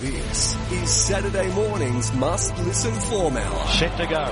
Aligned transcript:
This 0.00 0.54
is 0.70 0.88
Saturday 0.88 1.52
morning's 1.54 2.12
must 2.12 2.56
listen 2.58 2.94
form 3.10 3.36
hour. 3.36 3.66
Set 3.66 3.96
to 3.96 4.06
go. 4.06 4.22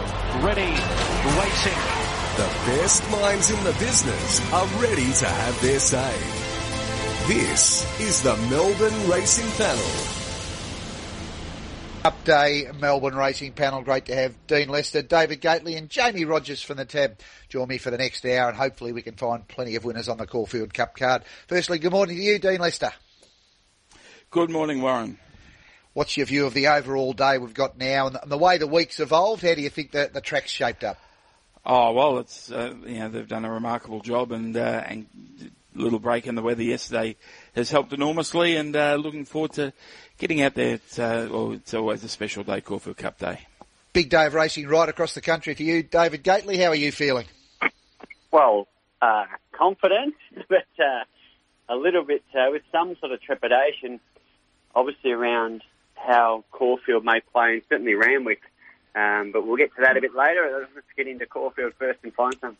Ready. 0.46 0.60
Waiting. 0.60 1.80
The 2.36 2.52
best 2.66 3.10
minds 3.10 3.50
in 3.50 3.64
the 3.64 3.72
business 3.72 4.52
are 4.52 4.66
ready 4.80 5.12
to 5.12 5.26
have 5.26 5.60
their 5.60 5.80
say. 5.80 6.16
This 7.26 8.00
is 8.00 8.22
the 8.22 8.36
Melbourne 8.48 9.10
Racing 9.10 9.50
Panel. 9.56 9.84
Up 12.04 12.22
day, 12.22 12.70
Melbourne 12.78 13.16
Racing 13.16 13.54
Panel. 13.54 13.82
Great 13.82 14.06
to 14.06 14.14
have 14.14 14.46
Dean 14.46 14.68
Lester, 14.68 15.02
David 15.02 15.40
Gately 15.40 15.74
and 15.74 15.90
Jamie 15.90 16.26
Rogers 16.26 16.62
from 16.62 16.76
the 16.76 16.84
tab 16.84 17.18
join 17.48 17.66
me 17.66 17.78
for 17.78 17.90
the 17.90 17.98
next 17.98 18.24
hour 18.24 18.50
and 18.50 18.56
hopefully 18.56 18.92
we 18.92 19.02
can 19.02 19.16
find 19.16 19.48
plenty 19.48 19.74
of 19.74 19.84
winners 19.84 20.08
on 20.08 20.18
the 20.18 20.28
Caulfield 20.28 20.72
Cup 20.72 20.94
card. 20.96 21.24
Firstly, 21.48 21.80
good 21.80 21.90
morning 21.90 22.18
to 22.18 22.22
you, 22.22 22.38
Dean 22.38 22.60
Lester. 22.60 22.92
Good 24.30 24.50
morning, 24.50 24.80
Warren. 24.80 25.18
What's 25.96 26.14
your 26.14 26.26
view 26.26 26.44
of 26.44 26.52
the 26.52 26.66
overall 26.66 27.14
day 27.14 27.38
we've 27.38 27.54
got 27.54 27.78
now 27.78 28.04
and 28.04 28.16
the, 28.16 28.22
and 28.22 28.30
the 28.30 28.36
way 28.36 28.58
the 28.58 28.66
week's 28.66 29.00
evolved? 29.00 29.40
How 29.40 29.54
do 29.54 29.62
you 29.62 29.70
think 29.70 29.92
the, 29.92 30.10
the 30.12 30.20
track's 30.20 30.50
shaped 30.50 30.84
up? 30.84 30.98
Oh 31.64 31.92
well, 31.92 32.18
it's 32.18 32.52
uh, 32.52 32.74
you 32.84 32.98
know 32.98 33.08
they've 33.08 33.26
done 33.26 33.46
a 33.46 33.50
remarkable 33.50 34.00
job, 34.00 34.30
and 34.30 34.54
uh, 34.58 34.82
and 34.86 35.06
a 35.74 35.78
little 35.78 35.98
break 35.98 36.26
in 36.26 36.34
the 36.34 36.42
weather 36.42 36.62
yesterday 36.62 37.16
has 37.54 37.70
helped 37.70 37.94
enormously, 37.94 38.56
and 38.56 38.76
uh, 38.76 38.96
looking 38.96 39.24
forward 39.24 39.54
to 39.54 39.72
getting 40.18 40.42
out 40.42 40.52
there. 40.52 40.74
It's, 40.74 40.98
uh, 40.98 41.28
well, 41.30 41.52
it's 41.52 41.72
always 41.72 42.04
a 42.04 42.10
special 42.10 42.44
day, 42.44 42.60
Caulfield 42.60 42.98
Cup 42.98 43.18
Day. 43.18 43.46
Big 43.94 44.10
day 44.10 44.26
of 44.26 44.34
racing 44.34 44.68
right 44.68 44.90
across 44.90 45.14
the 45.14 45.22
country 45.22 45.54
for 45.54 45.62
you, 45.62 45.82
David 45.82 46.22
Gately. 46.22 46.58
How 46.58 46.68
are 46.68 46.74
you 46.74 46.92
feeling? 46.92 47.24
Well, 48.30 48.68
uh, 49.00 49.24
confident, 49.52 50.14
but 50.50 50.66
uh, 50.78 51.04
a 51.70 51.74
little 51.74 52.04
bit 52.04 52.22
uh, 52.34 52.50
with 52.50 52.64
some 52.70 52.96
sort 53.00 53.12
of 53.12 53.22
trepidation, 53.22 53.98
obviously 54.74 55.12
around 55.12 55.62
how 56.06 56.44
Caulfield 56.52 57.04
may 57.04 57.20
play, 57.32 57.54
and 57.54 57.62
certainly 57.68 57.94
Randwick. 57.94 58.40
Um, 58.94 59.30
but 59.32 59.46
we'll 59.46 59.56
get 59.56 59.74
to 59.76 59.82
that 59.82 59.96
a 59.96 60.00
bit 60.00 60.14
later. 60.14 60.66
Let's 60.74 60.86
get 60.96 61.06
into 61.06 61.26
Caulfield 61.26 61.74
first 61.78 61.98
and 62.02 62.14
find 62.14 62.34
some. 62.40 62.56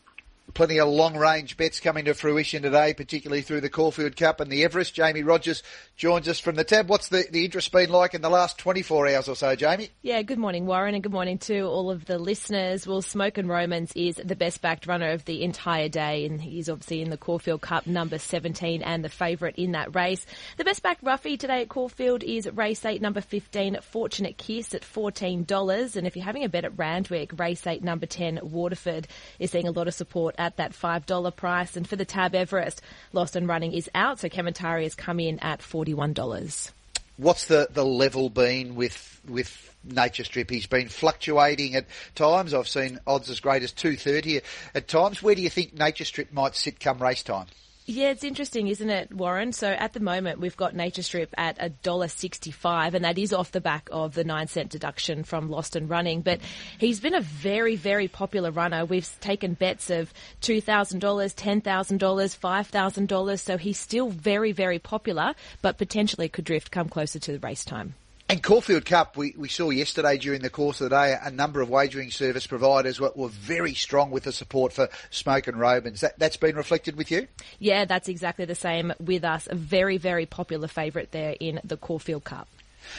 Plenty 0.57 0.79
of 0.79 0.89
long 0.89 1.15
range 1.15 1.55
bets 1.55 1.79
coming 1.79 2.05
to 2.05 2.15
fruition 2.15 2.63
today, 2.63 2.95
particularly 2.95 3.43
through 3.43 3.61
the 3.61 3.69
Caulfield 3.69 4.15
Cup 4.15 4.39
and 4.39 4.51
the 4.51 4.63
Everest. 4.63 4.95
Jamie 4.95 5.21
Rogers 5.21 5.61
joins 5.95 6.27
us 6.27 6.39
from 6.39 6.55
the 6.55 6.63
tab. 6.63 6.89
What's 6.89 7.09
the, 7.09 7.25
the 7.29 7.45
interest 7.45 7.71
been 7.71 7.91
like 7.91 8.15
in 8.15 8.23
the 8.23 8.29
last 8.31 8.57
24 8.57 9.07
hours 9.09 9.29
or 9.29 9.35
so, 9.35 9.55
Jamie? 9.55 9.91
Yeah, 10.01 10.23
good 10.23 10.39
morning, 10.39 10.65
Warren, 10.65 10.95
and 10.95 11.03
good 11.03 11.11
morning 11.11 11.37
to 11.37 11.61
all 11.61 11.91
of 11.91 12.05
the 12.05 12.17
listeners. 12.17 12.87
Well, 12.87 13.03
Smokin' 13.03 13.47
Romans 13.47 13.91
is 13.95 14.15
the 14.15 14.35
best 14.35 14.63
backed 14.63 14.87
runner 14.87 15.11
of 15.11 15.25
the 15.25 15.43
entire 15.43 15.89
day, 15.89 16.25
and 16.25 16.41
he's 16.41 16.69
obviously 16.69 17.03
in 17.03 17.11
the 17.11 17.17
Caulfield 17.17 17.61
Cup 17.61 17.85
number 17.85 18.17
17 18.17 18.81
and 18.81 19.03
the 19.03 19.09
favourite 19.09 19.57
in 19.57 19.73
that 19.73 19.93
race. 19.93 20.25
The 20.57 20.65
best 20.65 20.81
backed 20.81 21.03
roughie 21.03 21.37
today 21.37 21.61
at 21.61 21.69
Caulfield 21.69 22.23
is 22.23 22.49
race 22.51 22.83
8, 22.83 22.99
number 22.99 23.21
15, 23.21 23.77
Fortunate 23.83 24.39
Kiss 24.39 24.73
at 24.73 24.81
$14. 24.81 25.95
And 25.95 26.07
if 26.07 26.15
you're 26.15 26.25
having 26.25 26.45
a 26.45 26.49
bet 26.49 26.65
at 26.65 26.75
Randwick, 26.79 27.39
race 27.39 27.67
8, 27.67 27.83
number 27.83 28.07
10, 28.07 28.39
Waterford 28.41 29.07
is 29.37 29.51
seeing 29.51 29.67
a 29.67 29.71
lot 29.71 29.87
of 29.87 29.93
support 29.93 30.33
at 30.39 30.46
that 30.55 30.71
$5 30.71 31.35
price. 31.35 31.75
And 31.75 31.85
for 31.87 31.97
the 31.97 32.05
Tab 32.05 32.33
Everest, 32.33 32.81
Lost 33.11 33.35
and 33.35 33.47
Running 33.47 33.73
is 33.73 33.89
out, 33.93 34.19
so 34.19 34.29
Kementari 34.29 34.83
has 34.83 34.95
come 34.95 35.19
in 35.19 35.39
at 35.39 35.59
$41. 35.59 36.71
What's 37.17 37.47
the, 37.47 37.67
the 37.71 37.85
level 37.85 38.29
been 38.29 38.75
with 38.75 39.19
with 39.27 39.75
Nature 39.83 40.23
Strip? 40.23 40.49
He's 40.49 40.67
been 40.67 40.87
fluctuating 40.87 41.75
at 41.75 41.87
times. 42.15 42.53
I've 42.53 42.67
seen 42.67 42.99
odds 43.05 43.29
as 43.29 43.39
great 43.39 43.63
as 43.63 43.71
230 43.73 44.41
at 44.75 44.87
times. 44.87 45.21
Where 45.21 45.33
do 45.33 45.41
you 45.41 45.49
think 45.49 45.73
Nature 45.73 46.05
Strip 46.05 46.31
might 46.31 46.55
sit 46.55 46.79
come 46.79 46.99
race 46.99 47.23
time? 47.23 47.47
Yeah, 47.89 48.09
it's 48.09 48.25
interesting, 48.25 48.67
isn't 48.67 48.89
it, 48.89 49.13
Warren? 49.13 49.53
So 49.53 49.69
at 49.69 49.93
the 49.93 50.01
moment, 50.01 50.41
we've 50.41 50.57
got 50.57 50.75
Nature 50.75 51.03
Strip 51.03 51.33
at 51.37 51.57
$1.65, 51.57 52.93
and 52.93 53.05
that 53.05 53.17
is 53.17 53.31
off 53.31 53.53
the 53.53 53.61
back 53.61 53.87
of 53.93 54.13
the 54.13 54.25
9 54.25 54.47
cent 54.47 54.71
deduction 54.71 55.23
from 55.23 55.49
Lost 55.49 55.77
and 55.77 55.89
Running. 55.89 56.19
But 56.19 56.41
he's 56.79 56.99
been 56.99 57.15
a 57.15 57.21
very, 57.21 57.77
very 57.77 58.09
popular 58.09 58.51
runner. 58.51 58.83
We've 58.83 59.09
taken 59.21 59.53
bets 59.53 59.89
of 59.89 60.13
$2,000, 60.41 60.99
$10,000, 60.99 61.61
$5,000, 61.61 63.39
so 63.39 63.57
he's 63.57 63.79
still 63.79 64.09
very, 64.09 64.51
very 64.51 64.79
popular, 64.79 65.33
but 65.61 65.77
potentially 65.77 66.27
could 66.27 66.43
drift 66.43 66.71
come 66.71 66.89
closer 66.89 67.19
to 67.19 67.31
the 67.31 67.39
race 67.39 67.63
time. 67.63 67.95
And 68.29 68.43
Caulfield 68.43 68.83
Cup, 68.83 69.15
we, 69.15 69.33
we 69.37 69.47
saw 69.47 69.69
yesterday 69.69 70.17
during 70.17 70.41
the 70.41 70.49
course 70.49 70.81
of 70.81 70.89
the 70.89 70.95
day 70.97 71.15
a 71.21 71.31
number 71.31 71.61
of 71.61 71.69
wagering 71.69 72.11
service 72.11 72.45
providers 72.45 72.99
were, 72.99 73.13
were 73.15 73.29
very 73.29 73.73
strong 73.73 74.11
with 74.11 74.25
the 74.25 74.33
support 74.33 74.73
for 74.73 74.89
Smokin' 75.11 75.55
Romans. 75.55 76.01
That, 76.01 76.19
that's 76.19 76.35
been 76.35 76.57
reflected 76.57 76.97
with 76.97 77.09
you? 77.09 77.27
Yeah, 77.59 77.85
that's 77.85 78.09
exactly 78.09 78.43
the 78.43 78.53
same 78.53 78.93
with 78.99 79.23
us. 79.23 79.47
A 79.49 79.55
very, 79.55 79.97
very 79.97 80.25
popular 80.25 80.67
favourite 80.67 81.11
there 81.11 81.37
in 81.39 81.61
the 81.63 81.77
Caulfield 81.77 82.25
Cup. 82.25 82.49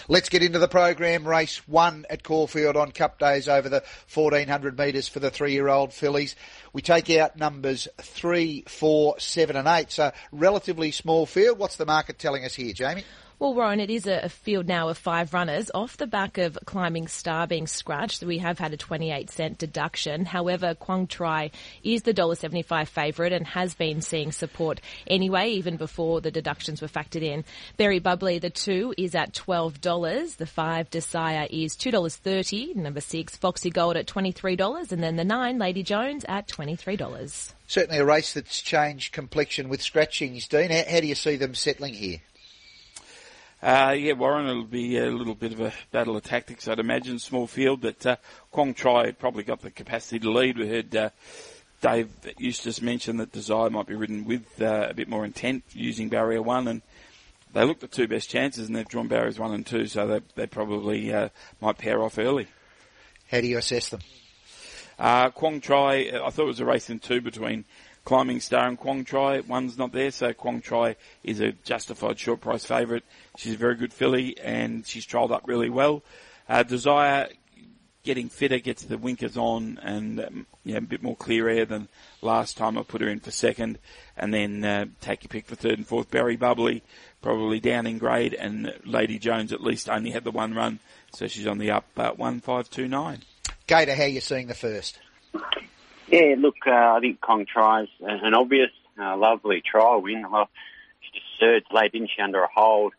Let's 0.09 0.31
get 0.31 0.43
into 0.43 0.59
the 0.59 0.69
program. 0.69 1.29
Race 1.29 1.59
one 1.69 2.07
at 2.09 2.23
Caulfield 2.23 2.77
on 2.77 2.93
Cup 2.93 3.19
days 3.19 3.49
over 3.49 3.69
the 3.69 3.85
1400 4.13 4.79
metres 4.79 5.09
for 5.09 5.21
the 5.21 5.31
three-year-old 5.31 5.93
fillies. 5.93 6.37
We 6.73 6.81
take 6.81 7.11
out 7.11 7.37
numbers 7.37 7.87
three, 7.99 8.65
four, 8.67 9.21
seven, 9.21 9.57
and 9.57 9.69
eight. 9.69 9.91
So 9.91 10.13
relatively 10.33 10.91
small 10.91 11.27
field. 11.27 11.59
What's 11.59 11.77
the 11.77 11.87
market 11.87 12.19
telling 12.19 12.47
us 12.47 12.55
here, 12.55 12.73
Jamie? 12.73 13.05
Well, 13.41 13.55
Warren, 13.55 13.79
it 13.79 13.89
is 13.89 14.09
a, 14.09 14.29
field 14.29 14.67
now 14.67 14.89
of 14.89 14.99
five 14.99 15.33
runners 15.33 15.71
off 15.73 15.97
the 15.97 16.09
back 16.09 16.39
of 16.39 16.59
Climbing 16.65 17.07
Star 17.07 17.47
being 17.47 17.69
scratched. 17.69 18.25
We 18.25 18.39
have 18.39 18.59
had 18.59 18.73
a 18.73 18.77
28 18.77 19.31
cent 19.31 19.59
deduction. 19.59 20.25
However, 20.25 20.75
Quang 20.75 21.07
Tri 21.07 21.53
is 21.85 22.03
the 22.03 22.13
$1.75 22.13 22.89
favourite 22.89 23.33
and 23.33 23.47
has 23.47 23.77
been 23.77 24.01
seeing 24.01 24.33
support 24.33 24.81
anyway, 25.07 25.51
even 25.51 25.77
before 25.77 26.21
the 26.21 26.33
deductions 26.33 26.83
were 26.83 26.89
factored 26.89 27.23
in. 27.23 27.45
Berry 27.77 28.01
Bubbly, 28.01 28.41
the 28.41 28.51
two, 28.51 28.93
is 28.99 29.15
at 29.15 29.35
$12. 29.35 30.37
The 30.37 30.47
five 30.47 30.91
Desire 30.91 31.47
is 31.49 31.77
$2.30. 31.77 32.75
Number 32.75 33.01
six, 33.01 33.37
Foxy 33.37 33.71
Gold 33.71 33.97
at 33.97 34.09
$23. 34.09 34.91
And 34.91 35.01
then 35.01 35.15
the 35.15 35.25
nine, 35.25 35.61
Lady 35.61 35.85
Jones 35.85 36.25
at 36.29 36.49
$23. 36.49 37.53
Certainly 37.69 38.01
a 38.01 38.05
race 38.05 38.33
that's 38.33 38.61
changed 38.61 39.13
complexion 39.13 39.69
with 39.69 39.81
scratchings, 39.81 40.49
Dean. 40.49 40.71
How, 40.71 40.83
how 40.91 41.01
do 41.01 41.07
you 41.07 41.15
see 41.15 41.37
them 41.37 41.55
settling 41.55 41.95
here? 41.95 42.19
Uh, 43.61 43.93
yeah, 43.99 44.13
Warren, 44.13 44.47
it'll 44.47 44.63
be 44.63 44.99
a 44.99 45.11
little 45.11 45.35
bit 45.35 45.53
of 45.53 45.61
a 45.61 45.73
battle 45.91 46.17
of 46.17 46.23
tactics, 46.23 46.69
I'd 46.69 46.79
imagine. 46.79 47.19
Small 47.19 47.49
field, 47.49 47.81
but 47.81 48.07
uh, 48.07 48.17
Quang 48.53 48.73
Tri 48.73 49.11
probably 49.11 49.43
got 49.43 49.63
the 49.63 49.71
capacity 49.73 50.21
to 50.21 50.31
lead. 50.31 50.57
We 50.57 50.69
heard 50.69 50.95
uh, 50.95 51.11
Dave 51.81 52.09
Eustace 52.39 52.81
mention 52.81 53.17
that 53.17 53.33
Desire 53.33 53.69
might 53.69 53.89
be 53.89 53.97
ridden 53.97 54.25
with 54.27 54.63
uh, 54.63 54.87
a 54.91 54.95
bit 54.95 55.09
more 55.09 55.25
intent 55.25 55.65
using 55.73 56.09
barrier 56.09 56.41
one, 56.41 56.69
and 56.69 56.83
they 57.53 57.65
look 57.65 57.81
the 57.81 57.89
two 57.89 58.07
best 58.07 58.31
chances, 58.31 58.69
and 58.69 58.77
they've 58.77 58.89
drawn 58.89 59.09
barriers 59.09 59.41
one 59.41 59.53
and 59.53 59.67
two, 59.67 59.87
so 59.87 60.07
they, 60.07 60.21
they 60.37 60.47
probably 60.47 61.13
uh, 61.13 61.29
might 61.61 61.79
pair 61.79 62.01
off 62.01 62.17
early. 62.17 62.47
How 63.29 63.41
do 63.41 63.49
you 63.49 63.59
assess 63.59 63.89
them? 63.89 64.01
Uh, 65.01 65.31
Quang 65.31 65.61
Tri, 65.61 66.13
I 66.15 66.31
thought 66.31 66.45
it 66.45 66.47
was 66.47 66.61
a 66.61 66.65
race 66.65 66.91
in 66.91 67.01
two 67.01 67.21
between 67.21 67.65
Climbing 68.09 68.41
Star 68.41 68.67
and 68.67 68.79
Quang 68.79 69.05
Tri. 69.05 69.41
One's 69.41 69.77
not 69.77 69.93
there, 69.93 70.11
so 70.11 70.33
Quang 70.33 70.63
Tri 70.63 70.97
is 71.23 71.41
a 71.41 71.53
justified 71.53 72.19
short 72.19 72.41
price 72.41 72.65
favourite. 72.65 73.05
She's 73.37 73.53
a 73.53 73.59
very 73.59 73.75
good 73.75 73.93
filly 73.93 74.39
and 74.39 74.87
she's 74.87 75.07
trialled 75.07 75.31
up 75.31 75.43
really 75.45 75.69
well. 75.69 76.03
Uh, 76.49 76.63
Desire 76.63 77.29
getting 78.05 78.31
fitter, 78.31 78.61
gets 78.61 78.83
the 78.85 78.97
winkers 78.97 79.37
on 79.37 79.79
and 79.83 80.21
um, 80.21 80.47
yeah, 80.65 80.79
a 80.79 80.81
bit 80.81 81.03
more 81.03 81.17
clear 81.17 81.51
air 81.51 81.67
than 81.67 81.87
last 82.23 82.57
time 82.57 82.79
I 82.79 82.83
put 82.83 83.03
her 83.03 83.09
in 83.11 83.21
for 83.21 83.31
second 83.31 83.79
and 84.17 84.33
then 84.33 84.65
uh, 84.65 84.87
take 85.03 85.23
your 85.25 85.29
pick 85.29 85.45
for 85.45 85.57
third 85.57 85.77
and 85.77 85.87
fourth. 85.87 86.11
Berry 86.11 86.37
Bubbly 86.37 86.83
probably 87.21 87.61
down 87.61 87.87
in 87.87 87.99
grade 87.99 88.33
and 88.33 88.73
Lady 88.87 89.19
Jones 89.19 89.53
at 89.53 89.63
least 89.63 89.87
only 89.87 90.13
had 90.13 90.25
the 90.25 90.31
one 90.31 90.55
run, 90.55 90.79
so 91.13 91.27
she's 91.27 91.47
on 91.47 91.59
the 91.59 91.71
up 91.71 91.85
uh, 91.99 92.13
1529. 92.17 93.19
Gator, 93.67 93.95
how 93.95 94.05
are 94.05 94.07
you 94.07 94.23
seeing 94.23 94.47
the 94.47 94.55
first? 94.55 94.99
Yeah, 96.11 96.37
look, 96.39 96.57
uh, 96.67 96.71
I 96.71 97.01
think 97.01 97.21
Quang 97.21 97.45
Tri's 97.45 97.89
an 98.01 98.33
obvious, 98.33 98.71
uh, 98.99 99.17
lovely 99.17 99.61
trial 99.61 100.01
win. 100.01 100.31
Well, 100.31 100.49
she 101.01 101.11
just 101.13 101.27
surged 101.39 101.67
late, 101.71 101.93
didn't 101.93 102.11
she, 102.15 102.23
under 102.23 102.43
a 102.43 102.49
hold, 102.53 102.95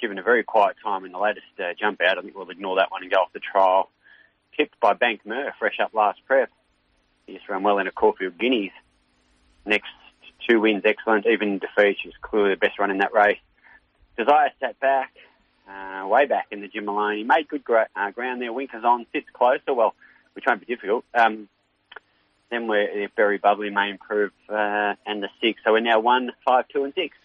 given 0.00 0.18
a 0.18 0.22
very 0.22 0.42
quiet 0.42 0.76
time 0.82 1.04
in 1.04 1.12
the 1.12 1.18
latest 1.18 1.46
uh, 1.58 1.74
jump 1.78 2.00
out. 2.00 2.16
I 2.18 2.22
think 2.22 2.34
we'll 2.34 2.48
ignore 2.48 2.76
that 2.76 2.90
one 2.90 3.02
and 3.02 3.12
go 3.12 3.18
off 3.18 3.32
the 3.34 3.40
trial. 3.40 3.90
Tipped 4.56 4.80
by 4.80 4.94
Bank 4.94 5.20
Mer, 5.26 5.54
fresh 5.58 5.78
up 5.80 5.92
last 5.92 6.20
prep. 6.26 6.50
He 7.26 7.34
just 7.34 7.48
ran 7.48 7.62
well 7.62 7.78
in 7.78 7.86
a 7.86 7.92
Caulfield 7.92 8.38
Guineas. 8.38 8.72
Next 9.66 9.90
two 10.48 10.60
wins, 10.60 10.82
excellent. 10.84 11.26
Even 11.26 11.58
defeat, 11.58 11.98
she's 12.02 12.14
clearly 12.22 12.50
the 12.50 12.56
best 12.56 12.78
run 12.78 12.90
in 12.90 12.98
that 12.98 13.12
race. 13.12 13.38
Desire 14.16 14.50
sat 14.60 14.80
back, 14.80 15.12
uh, 15.68 16.06
way 16.08 16.24
back 16.24 16.46
in 16.50 16.62
the 16.62 16.68
Jim 16.68 16.86
Moloney. 16.86 17.22
Made 17.22 17.48
good 17.48 17.64
gra- 17.64 17.88
uh, 17.94 18.10
ground 18.10 18.40
there. 18.40 18.52
Winkers 18.52 18.82
on, 18.82 19.06
sits 19.12 19.28
closer. 19.32 19.74
Well, 19.74 19.94
which 20.32 20.44
won't 20.46 20.66
be 20.66 20.74
difficult. 20.74 21.04
Um, 21.14 21.48
then 22.50 22.66
we're 22.66 23.08
Berry 23.16 23.38
Bubbly 23.38 23.70
may 23.70 23.90
improve, 23.90 24.32
uh, 24.48 24.94
and 25.06 25.22
the 25.22 25.28
six. 25.40 25.60
So 25.64 25.72
we're 25.72 25.80
now 25.80 26.00
one, 26.00 26.30
five, 26.44 26.66
two, 26.68 26.84
and 26.84 26.92
six. 26.94 27.16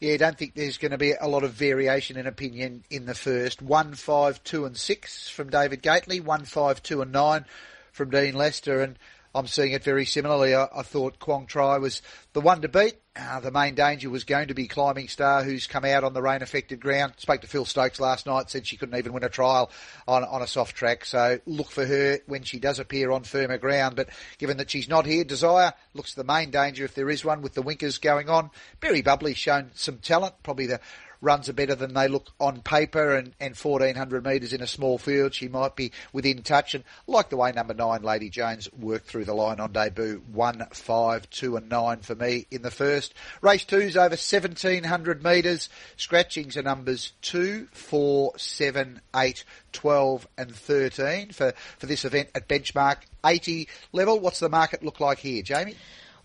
Yeah, 0.00 0.14
I 0.14 0.16
don't 0.16 0.38
think 0.38 0.54
there's 0.54 0.78
going 0.78 0.92
to 0.92 0.98
be 0.98 1.12
a 1.12 1.28
lot 1.28 1.44
of 1.44 1.52
variation 1.52 2.16
in 2.16 2.26
opinion 2.26 2.84
in 2.88 3.04
the 3.04 3.14
first. 3.14 3.60
One, 3.60 3.94
five, 3.94 4.42
two, 4.42 4.64
and 4.64 4.74
six 4.74 5.28
from 5.28 5.50
David 5.50 5.82
Gately. 5.82 6.20
One, 6.20 6.46
five, 6.46 6.82
two, 6.82 7.02
and 7.02 7.12
nine 7.12 7.44
from 7.92 8.08
Dean 8.08 8.34
Lester. 8.34 8.80
And 8.80 8.98
I'm 9.34 9.46
seeing 9.46 9.72
it 9.72 9.84
very 9.84 10.04
similarly. 10.04 10.54
I, 10.54 10.68
I 10.74 10.82
thought 10.82 11.18
Quang 11.18 11.46
Tri 11.46 11.78
was 11.78 12.02
the 12.32 12.40
one 12.40 12.62
to 12.62 12.68
beat. 12.68 12.94
Uh, 13.16 13.40
the 13.40 13.50
main 13.50 13.74
danger 13.74 14.08
was 14.08 14.24
going 14.24 14.48
to 14.48 14.54
be 14.54 14.68
Climbing 14.68 15.08
Star, 15.08 15.42
who's 15.42 15.66
come 15.66 15.84
out 15.84 16.04
on 16.04 16.14
the 16.14 16.22
rain 16.22 16.42
affected 16.42 16.80
ground. 16.80 17.14
Spoke 17.16 17.40
to 17.40 17.46
Phil 17.46 17.64
Stokes 17.64 18.00
last 18.00 18.26
night, 18.26 18.50
said 18.50 18.66
she 18.66 18.76
couldn't 18.76 18.96
even 18.96 19.12
win 19.12 19.24
a 19.24 19.28
trial 19.28 19.70
on, 20.06 20.24
on 20.24 20.42
a 20.42 20.46
soft 20.46 20.76
track. 20.76 21.04
So 21.04 21.38
look 21.46 21.70
for 21.70 21.84
her 21.84 22.20
when 22.26 22.44
she 22.44 22.60
does 22.60 22.78
appear 22.78 23.10
on 23.10 23.24
firmer 23.24 23.58
ground. 23.58 23.96
But 23.96 24.08
given 24.38 24.56
that 24.58 24.70
she's 24.70 24.88
not 24.88 25.06
here, 25.06 25.24
Desire 25.24 25.74
looks 25.92 26.14
the 26.14 26.24
main 26.24 26.50
danger 26.50 26.84
if 26.84 26.94
there 26.94 27.10
is 27.10 27.24
one 27.24 27.42
with 27.42 27.54
the 27.54 27.62
winkers 27.62 27.98
going 27.98 28.28
on. 28.28 28.50
Berry 28.80 29.02
Bubbly's 29.02 29.38
shown 29.38 29.70
some 29.74 29.98
talent, 29.98 30.34
probably 30.42 30.66
the 30.66 30.80
runs 31.20 31.48
are 31.48 31.54
better 31.54 31.74
than 31.74 31.94
they 31.94 32.08
look 32.08 32.28
on 32.38 32.62
paper 32.62 33.14
and, 33.14 33.34
and 33.40 33.56
1400 33.56 34.24
metres 34.24 34.52
in 34.52 34.62
a 34.62 34.66
small 34.66 34.98
field. 34.98 35.34
She 35.34 35.48
might 35.48 35.76
be 35.76 35.92
within 36.12 36.42
touch 36.42 36.74
and 36.74 36.84
like 37.06 37.30
the 37.30 37.36
way 37.36 37.52
number 37.52 37.74
nine, 37.74 38.02
Lady 38.02 38.30
Jones, 38.30 38.68
worked 38.78 39.06
through 39.06 39.24
the 39.24 39.34
line 39.34 39.60
on 39.60 39.72
debut. 39.72 40.22
One, 40.32 40.66
five, 40.72 41.28
two 41.30 41.56
and 41.56 41.68
nine 41.68 42.00
for 42.00 42.14
me 42.14 42.46
in 42.50 42.62
the 42.62 42.70
first. 42.70 43.14
Race 43.40 43.64
two's 43.64 43.96
over 43.96 44.10
1700 44.10 45.22
metres. 45.22 45.68
Scratchings 45.96 46.56
are 46.56 46.62
numbers 46.62 47.12
two, 47.22 47.68
four, 47.72 48.32
seven, 48.36 49.00
eight, 49.14 49.44
12 49.72 50.26
and 50.36 50.54
13 50.54 51.30
for, 51.30 51.52
for 51.78 51.86
this 51.86 52.04
event 52.04 52.28
at 52.34 52.48
benchmark 52.48 52.98
80 53.24 53.68
level. 53.92 54.18
What's 54.18 54.40
the 54.40 54.48
market 54.48 54.82
look 54.82 55.00
like 55.00 55.18
here, 55.18 55.42
Jamie? 55.42 55.76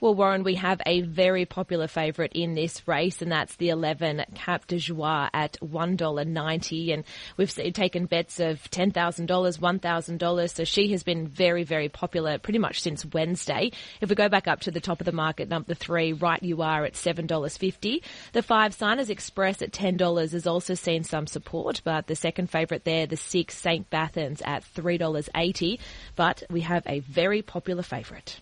Well, 0.02 0.14
Warren, 0.14 0.44
we 0.44 0.56
have 0.56 0.82
a 0.86 1.02
very 1.02 1.46
popular 1.46 1.88
favourite 1.88 2.34
in 2.34 2.54
this 2.54 2.86
race, 2.86 3.22
and 3.22 3.32
that's 3.32 3.56
the 3.56 3.70
11 3.70 4.26
Cap 4.36 4.68
de 4.68 4.78
Joie 4.78 5.30
at 5.34 5.58
$1.90. 5.62 6.94
And 6.94 7.06
we've 7.38 7.54
taken 7.74 8.06
bets 8.06 8.42
of 8.42 8.62
$10,000, 8.72 9.26
$1,000. 9.26 10.50
So 10.50 10.64
she 10.66 10.92
has 10.92 11.04
been 11.04 11.28
very, 11.28 11.64
very 11.64 11.88
popular 11.88 12.38
pretty 12.38 12.60
much 12.60 12.82
since 12.82 13.06
Wednesday. 13.06 13.72
If 14.02 14.10
we 14.10 14.16
go 14.16 14.28
back 14.28 14.50
up 14.50 14.60
to 14.62 14.72
the 14.72 14.82
top 14.82 15.00
of 15.00 15.06
the 15.06 15.14
market, 15.14 15.48
number 15.48 15.74
three, 15.74 16.12
Right 16.12 16.44
You 16.44 16.62
Are 16.62 16.84
at 16.84 16.94
$7.50. 16.94 18.02
The 18.34 18.44
five 18.44 18.74
Signers 18.74 19.10
Express 19.10 19.62
at 19.62 19.72
$10 19.72 20.32
has 20.34 20.46
also 20.46 20.74
seen 20.74 21.06
some 21.06 21.26
support, 21.26 21.82
but 21.86 22.08
the 22.08 22.16
second 22.16 22.50
favourite 22.50 22.84
there, 22.84 23.08
the 23.08 23.16
six 23.16 23.58
St. 23.58 23.90
Bathans 23.90 24.42
at 24.46 24.66
$3.80. 24.76 25.80
But 26.18 26.44
we 26.50 26.62
have 26.62 26.84
a 26.86 27.00
very 27.00 27.42
popular 27.42 27.82
favourite. 27.82 28.42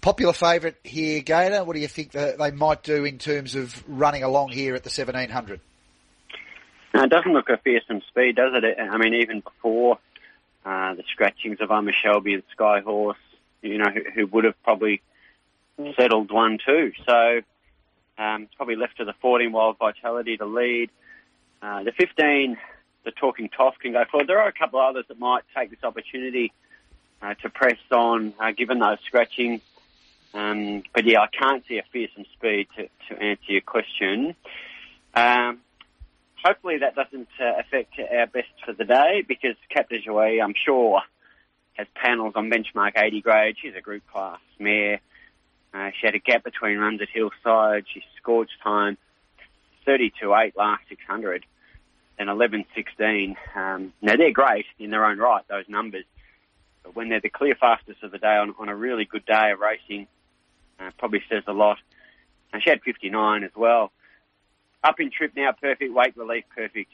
Popular 0.00 0.32
favourite 0.32 0.76
here, 0.82 1.20
Gator. 1.20 1.62
What 1.64 1.74
do 1.74 1.80
you 1.80 1.88
think 1.88 2.12
they 2.12 2.50
might 2.52 2.82
do 2.82 3.04
in 3.04 3.18
terms 3.18 3.54
of 3.54 3.84
running 3.86 4.22
along 4.22 4.50
here 4.50 4.74
at 4.74 4.82
the 4.82 4.88
1700? 4.88 5.60
No, 6.94 7.02
it 7.04 7.10
doesn't 7.10 7.32
look 7.32 7.50
a 7.50 7.58
fearsome 7.58 8.00
speed, 8.08 8.36
does 8.36 8.52
it? 8.54 8.78
I 8.78 8.96
mean, 8.96 9.14
even 9.14 9.40
before 9.40 9.98
uh, 10.64 10.94
the 10.94 11.04
scratchings 11.12 11.58
of 11.60 11.70
Emma 11.70 11.92
Shelby 11.92 12.34
and 12.34 12.42
Skyhorse, 12.58 13.14
you 13.62 13.78
know, 13.78 13.90
who, 13.90 14.00
who 14.14 14.26
would 14.28 14.44
have 14.44 14.60
probably 14.62 15.02
settled 15.96 16.30
one 16.32 16.58
too. 16.64 16.92
So 17.06 17.40
um, 18.18 18.42
it's 18.42 18.54
probably 18.54 18.76
left 18.76 18.96
to 18.98 19.04
the 19.04 19.14
14 19.20 19.52
Wild 19.52 19.78
Vitality 19.78 20.36
to 20.36 20.46
lead. 20.46 20.90
Uh, 21.62 21.82
the 21.82 21.92
15, 21.92 22.56
the 23.04 23.10
Talking 23.12 23.48
Toff 23.48 23.74
can 23.78 23.92
go 23.92 24.04
forward. 24.10 24.28
There 24.28 24.40
are 24.40 24.48
a 24.48 24.52
couple 24.52 24.80
of 24.80 24.90
others 24.90 25.04
that 25.08 25.18
might 25.18 25.42
take 25.54 25.70
this 25.70 25.84
opportunity 25.84 26.52
uh, 27.22 27.34
to 27.34 27.50
press 27.50 27.78
on, 27.90 28.34
uh, 28.40 28.52
given 28.52 28.78
those 28.78 28.98
scratchings. 29.06 29.60
Um, 30.32 30.82
but 30.94 31.04
yeah, 31.04 31.20
I 31.20 31.26
can't 31.26 31.64
see 31.66 31.78
a 31.78 31.84
fearsome 31.92 32.24
speed 32.34 32.68
to, 32.76 32.88
to 33.08 33.22
answer 33.22 33.52
your 33.52 33.62
question. 33.62 34.34
Um, 35.14 35.60
hopefully 36.44 36.78
that 36.78 36.94
doesn't 36.94 37.28
uh, 37.40 37.58
affect 37.58 37.94
our 37.98 38.26
best 38.26 38.48
for 38.64 38.72
the 38.72 38.84
day 38.84 39.24
because 39.26 39.56
Cap 39.68 39.88
de 39.88 40.40
I'm 40.40 40.54
sure, 40.64 41.02
has 41.74 41.86
panels 41.94 42.34
on 42.36 42.50
benchmark 42.50 42.92
80 42.96 43.20
grade. 43.22 43.56
She's 43.60 43.74
a 43.76 43.80
group 43.80 44.02
class 44.12 44.40
mare. 44.58 45.00
Uh, 45.72 45.90
she 45.98 46.06
had 46.06 46.14
a 46.14 46.18
gap 46.18 46.44
between 46.44 46.78
runs 46.78 47.00
at 47.00 47.08
Hillside. 47.12 47.84
She 47.92 48.02
scorched 48.18 48.52
time 48.62 48.98
32.8 49.86 50.56
last 50.56 50.82
600 50.88 51.44
and 52.18 52.28
11.16. 52.28 53.36
Um, 53.56 53.92
now 54.02 54.16
they're 54.16 54.32
great 54.32 54.66
in 54.78 54.90
their 54.90 55.04
own 55.04 55.18
right, 55.18 55.46
those 55.48 55.64
numbers. 55.68 56.04
But 56.82 56.94
when 56.94 57.08
they're 57.08 57.20
the 57.20 57.30
clear 57.30 57.54
fastest 57.54 58.02
of 58.02 58.10
the 58.10 58.18
day 58.18 58.36
on, 58.36 58.54
on 58.58 58.68
a 58.68 58.76
really 58.76 59.04
good 59.04 59.24
day 59.24 59.50
of 59.52 59.60
racing, 59.60 60.06
uh, 60.80 60.90
probably 60.98 61.22
says 61.28 61.44
a 61.46 61.52
lot. 61.52 61.78
And 62.52 62.62
she 62.62 62.70
had 62.70 62.82
59 62.82 63.44
as 63.44 63.50
well. 63.54 63.92
Up 64.82 64.98
in 64.98 65.10
trip 65.10 65.32
now, 65.36 65.52
perfect. 65.52 65.92
Weight 65.92 66.16
relief, 66.16 66.44
perfect. 66.54 66.90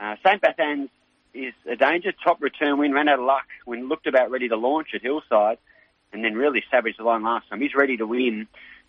Uh, 0.00 0.16
St. 0.24 0.40
Bathans 0.40 0.88
is 1.34 1.52
a 1.70 1.76
danger. 1.76 2.12
Top 2.12 2.42
return 2.42 2.78
win, 2.78 2.92
ran 2.92 3.08
out 3.08 3.18
of 3.18 3.24
luck 3.24 3.46
when 3.64 3.88
looked 3.88 4.06
about 4.06 4.30
ready 4.30 4.48
to 4.48 4.56
launch 4.56 4.88
at 4.94 5.02
Hillside 5.02 5.58
and 6.12 6.24
then 6.24 6.34
really 6.34 6.64
savaged 6.70 6.98
the 6.98 7.04
line 7.04 7.22
last 7.22 7.48
time. 7.48 7.60
He's 7.60 7.74
ready 7.74 7.96
to 7.98 8.06
win. 8.06 8.48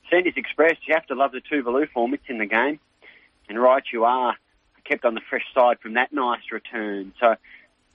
Sandy's 0.09 0.37
Express, 0.37 0.77
you 0.87 0.93
have 0.93 1.05
to 1.07 1.15
love 1.15 1.33
the 1.33 1.41
Tuvalu 1.41 1.89
form. 1.89 2.13
It's 2.13 2.23
in 2.27 2.37
the 2.37 2.45
game. 2.45 2.79
And 3.49 3.59
right 3.61 3.83
you 3.91 4.05
are. 4.05 4.35
Kept 4.85 5.03
on 5.03 5.15
the 5.15 5.21
fresh 5.29 5.43
side 5.53 5.79
from 5.81 5.95
that 5.95 6.13
nice 6.13 6.49
return. 6.49 7.13
So 7.19 7.35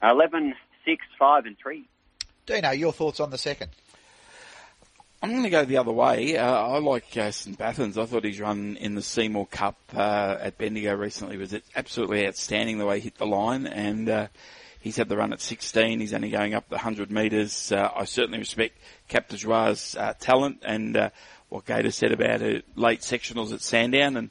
11, 0.03 0.55
6, 0.85 1.05
5 1.19 1.47
and 1.47 1.57
3. 1.59 1.89
Dino, 2.45 2.71
your 2.73 2.93
thoughts 2.93 3.21
on 3.21 3.31
the 3.31 3.39
second? 3.39 3.71
I'm 5.25 5.31
going 5.31 5.45
to 5.45 5.51
go 5.51 5.65
the 5.65 5.77
other 5.77 5.93
way. 5.93 6.37
Uh, 6.37 6.53
I 6.53 6.79
like 6.79 7.17
uh, 7.17 7.31
St. 7.31 7.57
Bathans. 7.57 7.97
I 7.97 8.07
thought 8.07 8.25
his 8.25 8.41
run 8.41 8.77
in 8.81 8.97
the 8.97 9.03
Seymour 9.03 9.47
Cup 9.47 9.79
uh, 9.95 10.37
at 10.41 10.59
Bendigo 10.59 10.97
recently 10.97 11.37
was 11.37 11.55
absolutely 11.77 12.27
outstanding 12.27 12.79
the 12.79 12.87
way 12.87 12.97
he 12.97 13.05
hit 13.05 13.19
the 13.19 13.27
line 13.27 13.69
and 13.69 14.09
uh, 14.09 14.27
he's 14.81 14.97
had 14.97 15.09
the 15.09 15.17
run 15.17 15.33
at 15.33 15.41
16. 15.41 16.01
He's 16.01 16.13
only 16.13 16.31
going 16.31 16.55
up 16.55 16.69
the 16.69 16.75
100 16.75 17.13
metres. 17.13 17.71
Uh, 17.71 17.89
I 17.95 18.05
certainly 18.05 18.41
respect 18.41 18.77
Cap 19.07 19.29
de 19.29 19.37
Joie's 19.37 19.95
uh, 19.95 20.15
talent 20.19 20.65
and 20.67 20.97
uh, 20.97 21.11
what 21.51 21.67
Gator 21.67 21.93
said 21.93 22.11
about 22.11 22.41
her 22.41 22.63
late 22.75 23.03
sectionals 23.03 23.53
at 23.53 23.61
Sandown 23.61 24.17
and 24.17 24.31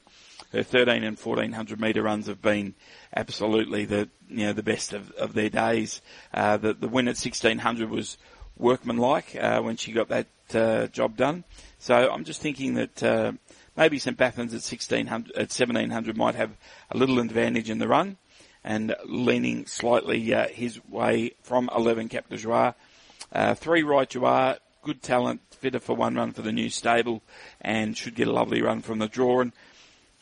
her 0.52 0.62
13 0.62 1.04
and 1.04 1.18
1400 1.18 1.80
metre 1.80 2.02
runs 2.02 2.26
have 2.26 2.42
been 2.42 2.74
absolutely 3.16 3.86
the 3.86 4.10
you 4.28 4.44
know 4.44 4.52
the 4.52 4.62
best 4.62 4.92
of, 4.92 5.10
of 5.12 5.32
their 5.32 5.48
days. 5.48 6.02
Uh, 6.34 6.58
the, 6.58 6.74
the 6.74 6.88
win 6.88 7.08
at 7.08 7.16
1600 7.16 7.88
was 7.88 8.18
workmanlike 8.58 9.34
uh, 9.36 9.62
when 9.62 9.76
she 9.76 9.92
got 9.92 10.08
that 10.08 10.26
uh, 10.54 10.86
job 10.88 11.16
done. 11.16 11.44
So 11.78 11.94
I'm 11.94 12.24
just 12.24 12.40
thinking 12.40 12.74
that 12.74 13.02
uh, 13.02 13.32
maybe 13.76 13.98
St 13.98 14.16
Bathans 14.16 14.52
at 14.52 14.62
1600, 14.62 15.32
at 15.32 15.50
1700 15.50 16.16
might 16.16 16.34
have 16.34 16.50
a 16.90 16.96
little 16.96 17.18
advantage 17.18 17.70
in 17.70 17.78
the 17.78 17.88
run, 17.88 18.16
and 18.64 18.94
leaning 19.04 19.66
slightly 19.66 20.32
uh, 20.32 20.48
his 20.48 20.80
way 20.88 21.32
from 21.42 21.68
11 21.74 22.08
Cap 22.08 22.28
de 22.28 22.36
Joie. 22.36 22.74
Uh, 23.32 23.54
three 23.54 23.82
right 23.82 24.12
you 24.14 24.24
are, 24.26 24.58
good 24.82 25.02
talent, 25.02 25.40
fitter 25.50 25.80
for 25.80 25.96
one 25.96 26.14
run 26.14 26.32
for 26.32 26.42
the 26.42 26.52
new 26.52 26.68
stable, 26.68 27.22
and 27.60 27.96
should 27.96 28.14
get 28.14 28.28
a 28.28 28.32
lovely 28.32 28.62
run 28.62 28.82
from 28.82 28.98
the 28.98 29.08
draw. 29.08 29.40
And 29.40 29.52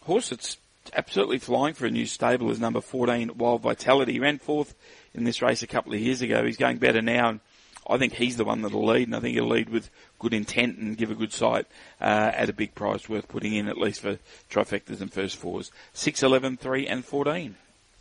horse 0.03 0.31
that's 0.31 0.56
absolutely 0.94 1.38
flying 1.38 1.75
for 1.75 1.87
a 1.87 1.91
new 1.91 2.06
stable 2.06 2.50
is 2.50 2.61
number 2.61 2.81
14 2.81 3.33
Wild 3.37 3.62
Vitality. 3.62 4.12
He 4.12 4.21
ran 4.21 4.38
fourth 4.38 4.75
in 5.15 5.25
this 5.25 5.43
race 5.43 5.62
a 5.62 5.67
couple 5.67 5.93
of 5.93 6.00
years 6.00 6.23
ago. 6.23 6.44
He's 6.44 6.57
going 6.57 6.78
better 6.78 7.02
now. 7.02 7.28
And 7.31 7.40
I 7.88 7.99
think 7.99 8.14
he's 8.14 8.37
the 8.37 8.44
one 8.44 8.62
that'll 8.62 8.84
lead, 8.84 9.08
and 9.08 9.16
I 9.16 9.20
think 9.20 9.34
he'll 9.34 9.49
lead 9.49 9.70
with 9.70 9.90
good 10.18 10.34
intent 10.34 10.78
and 10.78 10.96
give 10.96 11.10
a 11.10 11.14
good 11.14 11.32
sight 11.32 11.66
uh, 12.00 12.30
at 12.34 12.49
a 12.49 12.52
big 12.52 12.75
price 12.75 13.08
worth 13.08 13.28
putting 13.28 13.54
in 13.54 13.68
at 13.68 13.78
least 13.78 14.00
for 14.00 14.18
trifectas 14.50 15.00
and 15.00 15.12
first 15.12 15.37
fours. 15.37 15.72
6, 15.92 16.22
11, 16.22 16.56
3 16.58 16.87
and 16.87 17.04
14. 17.04 17.56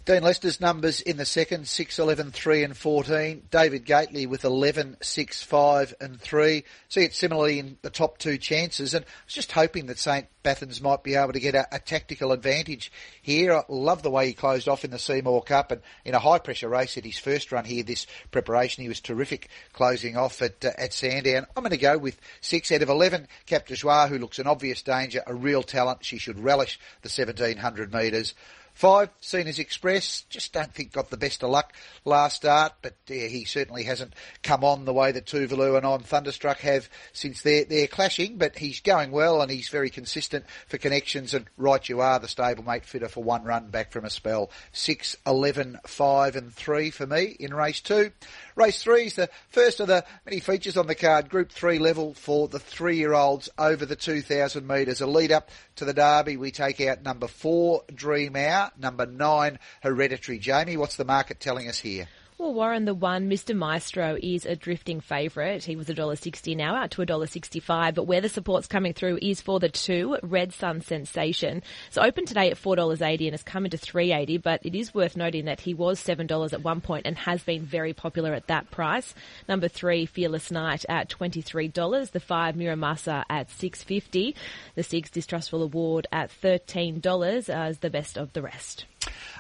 Dean 0.10 0.24
Lester's 0.24 0.60
numbers 0.60 1.02
in 1.02 1.18
the 1.18 1.26
second, 1.26 1.68
6, 1.68 2.00
11, 2.00 2.32
3 2.32 2.64
and 2.64 2.76
14. 2.76 3.44
David 3.52 3.86
Gately 3.86 4.26
with 4.26 4.44
11, 4.44 4.98
6, 5.04 5.44
5 5.44 5.94
and 6.02 6.20
3. 6.20 6.64
See 6.88 7.02
it 7.02 7.14
similarly 7.14 7.60
in 7.60 7.78
the 7.84 7.92
top 7.92 8.18
two 8.18 8.40
chances 8.40 8.96
and 8.96 9.06
I 9.06 9.08
was 9.28 9.36
just 9.36 9.52
hoping 9.52 9.86
that 9.86 10.00
St. 10.00 10.26
Bathans 10.44 10.82
might 10.82 11.04
be 11.04 11.14
able 11.14 11.34
to 11.34 11.40
get 11.40 11.54
a, 11.54 11.68
a, 11.72 11.78
tactical 11.78 12.32
advantage 12.32 12.92
here. 13.22 13.54
I 13.54 13.62
love 13.70 14.02
the 14.02 14.10
way 14.10 14.26
he 14.26 14.34
closed 14.34 14.68
off 14.68 14.84
in 14.84 14.90
the 14.90 14.98
Seymour 14.98 15.44
Cup 15.44 15.72
and 15.72 15.82
in 16.04 16.16
a 16.16 16.20
high 16.20 16.40
pressure 16.40 16.70
race 16.70 16.98
at 16.98 17.06
his 17.06 17.20
first 17.20 17.52
run 17.52 17.66
here 17.66 17.84
this 17.84 18.08
preparation. 18.32 18.82
He 18.82 18.90
was 18.90 19.02
terrific 19.02 19.48
closing 19.74 20.18
off 20.18 20.42
at, 20.42 20.66
uh, 20.66 20.72
at 20.76 20.92
Sandown. 20.92 21.46
I'm 21.56 21.62
going 21.62 21.70
to 21.70 21.78
go 21.78 22.00
with 22.00 22.20
6 22.42 22.72
out 22.72 22.82
of 22.82 22.90
11. 22.90 23.28
Cap 23.46 23.68
de 23.68 23.76
Joie, 23.76 24.08
who 24.08 24.18
looks 24.18 24.40
an 24.40 24.48
obvious 24.48 24.82
danger, 24.82 25.22
a 25.28 25.36
real 25.36 25.62
talent. 25.62 26.04
She 26.04 26.18
should 26.18 26.40
relish 26.40 26.80
the 27.04 27.10
1700 27.10 27.94
metres. 27.94 28.34
Five, 28.80 29.10
Cena's 29.20 29.60
Express, 29.60 30.22
just 30.30 30.54
don't 30.54 30.74
think 30.74 30.94
got 30.94 31.10
the 31.10 31.18
best 31.18 31.44
of 31.44 31.50
luck 31.50 31.74
last 32.06 32.38
start, 32.38 32.76
but 32.82 32.96
yeah, 33.10 33.28
he 33.28 33.44
certainly 33.44 33.84
hasn't 33.84 34.14
come 34.42 34.64
on 34.64 34.86
the 34.86 34.94
way 34.94 35.12
that 35.12 35.26
Tuvalu 35.26 35.76
and 35.76 35.86
I'm 35.86 36.00
Thunderstruck 36.00 36.60
have 36.60 36.90
since 37.12 37.42
they're, 37.42 37.66
they're 37.66 37.88
clashing, 37.88 38.38
but 38.38 38.58
he's 38.58 38.80
going 38.80 39.12
well 39.12 39.42
and 39.42 39.52
he's 39.52 39.68
very 39.68 39.90
consistent 39.90 40.46
for 40.70 40.78
connections 40.78 41.34
and 41.34 41.48
right 41.58 41.90
you 41.90 42.00
are, 42.00 42.20
the 42.20 42.28
stablemate 42.28 42.86
fitter 42.86 43.10
for 43.10 43.22
one 43.22 43.44
run 43.44 43.70
back 43.70 43.92
from 43.92 44.06
a 44.06 44.10
spell. 44.10 44.50
Six, 44.72 45.18
eleven, 45.28 45.78
five 45.86 46.38
and 46.38 46.54
three 46.54 46.90
for 46.90 47.06
me 47.06 47.36
in 47.38 47.54
race 47.54 47.82
two. 47.82 48.14
Race 48.56 48.82
three 48.82 49.08
is 49.08 49.16
the 49.16 49.30
first 49.50 49.82
of 49.82 49.88
the 49.88 50.06
many 50.26 50.40
features 50.40 50.78
on 50.78 50.88
the 50.88 50.96
card, 50.96 51.30
Group 51.30 51.52
3 51.52 51.80
level 51.80 52.14
for 52.14 52.50
the 52.50 52.60
three-year-olds 52.60 53.50
over 53.58 53.86
the 53.86 53.96
2,000 53.96 54.68
metres. 54.68 55.00
A 55.00 55.08
lead 55.08 55.32
up 55.32 55.50
to 55.78 55.86
the 55.86 55.94
Derby, 55.94 56.36
we 56.36 56.52
take 56.52 56.82
out 56.82 57.02
number 57.02 57.28
four, 57.28 57.84
Dream 57.94 58.36
Hour, 58.36 58.69
number 58.78 59.06
nine, 59.06 59.60
Hereditary. 59.82 60.40
Jamie, 60.40 60.78
what's 60.78 60.98
the 60.98 61.06
market 61.06 61.40
telling 61.40 61.68
us 61.68 61.80
here? 61.80 62.08
Well, 62.40 62.54
Warren, 62.54 62.86
the 62.86 62.94
one, 62.94 63.30
Mr. 63.30 63.54
Maestro 63.54 64.18
is 64.24 64.46
a 64.46 64.56
drifting 64.56 65.02
favourite. 65.02 65.66
He 65.66 65.76
was 65.76 65.88
$1.60 65.88 66.56
now, 66.56 66.74
out 66.74 66.92
to 66.92 67.02
$1.65. 67.02 67.94
But 67.94 68.06
where 68.06 68.22
the 68.22 68.30
support's 68.30 68.66
coming 68.66 68.94
through 68.94 69.20
is 69.22 69.42
for 69.42 69.60
the 69.60 69.68
two, 69.68 70.18
Red 70.24 70.54
Sun 70.54 70.80
Sensation. 70.80 71.62
So 71.90 72.02
open 72.02 72.26
today 72.26 72.50
at 72.50 72.56
$4.80 72.56 73.26
and 73.26 73.32
has 73.32 73.44
come 73.44 73.66
into 73.66 73.76
$3.80. 73.76 74.42
But 74.42 74.66
it 74.66 74.74
is 74.74 74.94
worth 74.94 75.18
noting 75.18 75.46
that 75.46 75.60
he 75.60 75.74
was 75.74 76.02
$7 76.02 76.54
at 76.54 76.64
one 76.64 76.80
point 76.80 77.06
and 77.06 77.18
has 77.18 77.44
been 77.44 77.66
very 77.66 77.92
popular 77.92 78.34
at 78.34 78.48
that 78.48 78.72
price. 78.72 79.14
Number 79.50 79.68
three, 79.68 80.06
Fearless 80.06 80.50
Knight 80.50 80.86
at 80.88 81.10
$23. 81.10 82.12
The 82.12 82.20
five, 82.22 82.56
Miramasa 82.56 83.26
at 83.30 83.50
$6.50. 83.50 84.34
The 84.76 84.84
six, 84.84 85.10
Distrustful 85.10 85.62
Award 85.62 86.08
at 86.14 86.32
$13 86.42 87.50
as 87.50 87.80
the 87.80 87.90
best 87.90 88.18
of 88.18 88.32
the 88.32 88.42
rest. 88.42 88.86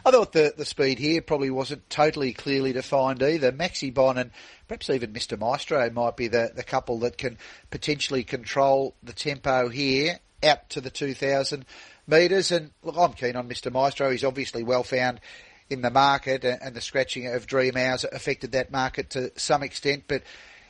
I 0.06 0.12
thought 0.12 0.32
the, 0.32 0.54
the 0.56 0.66
speed 0.66 1.00
here 1.00 1.22
probably 1.22 1.50
wasn't 1.50 1.90
totally 1.90 2.34
clearly 2.34 2.74
defined 2.74 3.22
either. 3.22 3.52
Maxi 3.52 3.94
Bon 3.94 4.18
and 4.18 4.32
perhaps 4.68 4.90
even 4.90 5.14
Mr. 5.14 5.38
Maestro 5.38 5.90
might 5.90 6.16
be 6.16 6.28
the, 6.28 6.52
the 6.56 6.64
couple 6.64 7.00
that 7.00 7.18
can 7.18 7.38
potentially 7.70 8.24
control 8.24 8.96
the 9.04 9.14
tempo 9.14 9.70
here 9.70 10.20
out 10.42 10.70
to 10.70 10.82
the 10.82 10.90
2,000 10.90 11.66
metres. 12.08 12.52
And 12.52 12.72
look, 12.84 12.98
I'm 12.98 13.14
keen 13.14 13.36
on 13.36 13.50
Mr. 13.50 13.72
Maestro. 13.72 14.10
He's 14.10 14.24
obviously 14.24 14.64
well 14.64 14.84
found 14.84 15.20
in 15.70 15.82
the 15.82 15.92
market 15.92 16.44
and 16.44 16.76
the 16.76 16.82
scratching 16.82 17.28
of 17.28 17.46
Dream 17.46 17.78
Hours 17.78 18.04
affected 18.04 18.54
that 18.54 18.72
market 18.72 19.12
to 19.12 19.32
some 19.36 19.64
extent. 19.64 20.06
But 20.08 20.24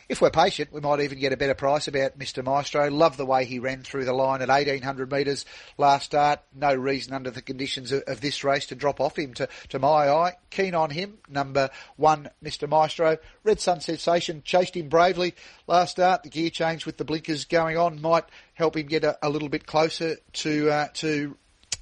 if 0.10 0.22
we're 0.22 0.32
patient, 0.32 0.74
we 0.74 0.82
might 0.82 1.02
even 1.02 1.20
get 1.20 1.34
a 1.34 1.38
better 1.38 1.54
price 1.54 1.88
about 1.88 2.18
Mr. 2.18 2.44
Maestro. 2.44 2.90
Love 2.90 3.16
the 3.16 3.28
way 3.28 3.46
he 3.46 3.60
ran 3.60 3.84
through 3.84 4.06
the 4.06 4.14
line 4.14 4.42
at 4.42 4.50
1800 4.50 5.12
metres 5.12 5.46
last 5.78 6.06
start. 6.06 6.40
No 6.54 6.74
reason 6.74 7.14
under 7.14 7.30
the 7.30 7.44
conditions 7.44 7.92
of, 7.92 8.02
of, 8.08 8.20
this 8.20 8.44
race 8.44 8.66
to 8.68 8.76
drop 8.76 9.00
off 9.00 9.20
him 9.20 9.36
to, 9.36 9.48
to 9.70 9.78
my 9.78 10.10
eye. 10.10 10.34
Keen 10.50 10.74
on 10.74 10.90
him. 10.90 11.20
Number 11.30 11.70
one, 11.96 12.32
Mr. 12.44 12.68
Maestro. 12.68 13.18
Red 13.44 13.60
Sun 13.60 13.82
Sensation 13.82 14.42
chased 14.44 14.76
him 14.76 14.90
bravely 14.90 15.36
last 15.68 15.92
start. 15.92 16.24
The 16.24 16.30
gear 16.30 16.50
change 16.50 16.88
with 16.88 16.98
the 16.98 17.06
blinkers 17.06 17.46
going 17.46 17.78
on 17.78 18.02
might 18.02 18.26
help 18.56 18.76
him 18.76 18.88
get 18.88 19.04
a, 19.04 19.16
a 19.22 19.30
little 19.30 19.50
bit 19.50 19.68
closer 19.68 20.18
to, 20.34 20.72
uh, 20.72 20.88
to 20.96 21.38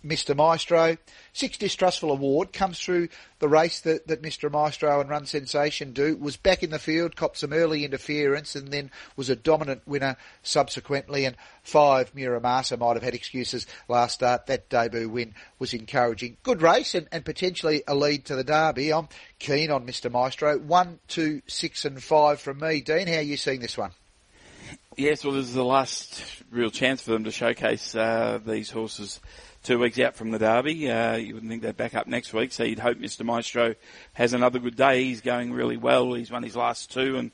Mr. 0.08 0.36
Maestro. 0.36 0.98
Six 1.34 1.58
Distrustful 1.58 2.12
Award 2.12 2.54
comes 2.54 2.80
through 2.80 3.10
the 3.40 3.48
race 3.48 3.82
that, 3.82 4.08
that 4.08 4.22
Mr. 4.22 4.52
Maestro 4.52 5.00
and 5.00 5.10
Run 5.10 5.26
Sensation 5.26 5.94
do. 5.94 6.18
Was 6.18 6.38
back 6.38 6.64
in 6.64 6.70
the 6.70 6.80
field, 6.80 7.16
copped 7.16 7.38
some 7.38 7.54
early 7.54 7.86
interference, 7.86 8.56
and 8.56 8.70
then 8.70 8.92
was 9.16 9.30
a 9.30 9.36
dominant 9.36 9.82
winner 9.86 10.18
subsequently. 10.44 11.26
And 11.26 11.36
five, 11.64 12.14
Miramasa 12.14 12.80
might 12.80 12.96
have 12.96 13.04
had 13.04 13.16
excuses 13.16 13.68
last 13.88 14.16
start. 14.16 14.48
That 14.48 14.70
debut 14.70 15.10
win 15.10 15.36
was 15.60 15.74
encouraging. 15.74 16.38
Good 16.44 16.62
race 16.62 16.96
and, 16.96 17.08
and 17.12 17.24
potentially 17.26 17.84
a 17.88 17.96
lead 17.96 18.26
to 18.26 18.36
the 18.36 18.44
Derby. 18.44 18.94
I'm 18.94 19.10
keen 19.40 19.72
on 19.72 19.86
Mr. 19.86 20.12
Maestro. 20.12 20.58
One, 20.58 21.00
two, 21.08 21.42
six, 21.48 21.86
and 21.86 22.02
five 22.02 22.40
from 22.40 22.60
me. 22.60 22.82
Dean, 22.82 23.08
how 23.08 23.16
are 23.16 23.22
you 23.22 23.38
seeing 23.38 23.60
this 23.60 23.78
one? 23.78 23.92
Yes, 24.98 25.24
well, 25.24 25.36
this 25.36 25.46
is 25.46 25.54
the 25.54 25.64
last 25.64 26.24
real 26.50 26.72
chance 26.72 27.04
for 27.04 27.12
them 27.12 27.26
to 27.26 27.32
showcase 27.32 27.94
uh, 27.94 28.40
these 28.44 28.72
horses 28.72 29.20
two 29.68 29.80
weeks 29.80 30.00
out 30.00 30.16
from 30.16 30.32
the 30.32 30.40
Derby. 30.40 30.90
Uh, 30.90 31.18
you 31.18 31.34
wouldn't 31.34 31.52
think 31.52 31.62
they'd 31.62 31.76
back 31.76 31.94
up 31.94 32.08
next 32.08 32.32
week, 32.32 32.54
so 32.54 32.64
you'd 32.64 32.80
hope 32.80 33.00
Mr. 33.00 33.26
Maestro 33.26 33.76
has 34.14 34.32
another 34.32 34.60
good 34.60 34.78
day. 34.78 35.04
He's 35.04 35.20
going 35.20 35.52
really 35.52 35.76
well. 35.76 36.14
He's 36.14 36.32
won 36.32 36.44
his 36.44 36.56
last 36.56 36.90
two 36.90 37.18
and 37.18 37.32